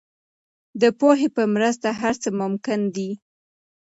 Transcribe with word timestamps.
د 0.81 0.83
پوهې 0.99 1.27
په 1.35 1.43
مرسته 1.55 1.87
هر 2.01 2.13
څه 2.23 2.29
ممکن 2.41 2.79
دي. 2.95 3.09